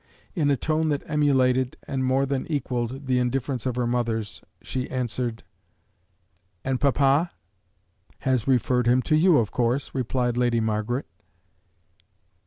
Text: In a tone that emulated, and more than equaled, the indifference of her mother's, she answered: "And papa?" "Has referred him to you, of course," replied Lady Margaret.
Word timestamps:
In 0.33 0.49
a 0.49 0.57
tone 0.57 0.89
that 0.89 1.03
emulated, 1.05 1.77
and 1.87 2.03
more 2.03 2.25
than 2.25 2.51
equaled, 2.51 3.05
the 3.05 3.19
indifference 3.19 3.67
of 3.67 3.75
her 3.75 3.85
mother's, 3.85 4.41
she 4.63 4.89
answered: 4.89 5.43
"And 6.63 6.81
papa?" 6.81 7.29
"Has 8.21 8.47
referred 8.47 8.87
him 8.87 9.03
to 9.03 9.15
you, 9.15 9.37
of 9.37 9.51
course," 9.51 9.91
replied 9.93 10.37
Lady 10.37 10.59
Margaret. 10.59 11.05